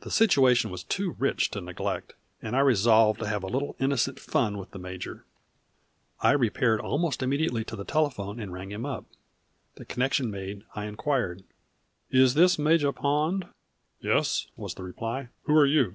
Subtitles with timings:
[0.00, 4.20] The situation was too rich to neglect, and I resolved to have a little innocent
[4.20, 5.24] fun with the major.
[6.20, 9.06] I repaired almost immediately to the telephone and rang him up.
[9.76, 11.44] The connection made, I inquired:
[12.10, 13.46] "Is this Major Pond?"
[14.02, 15.30] "Yes," was the reply.
[15.44, 15.94] "Who are you?"